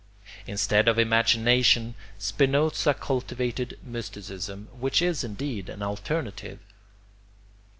[0.47, 6.57] Instead of imagination Spinoza cultivated mysticism, which is indeed an alternative.